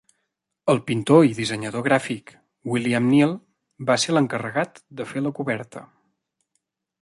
[0.71, 2.33] El pintor i dissenyador gràfic
[2.71, 3.35] William Neal
[3.91, 5.85] va ser l'encarregat de fer la coberta.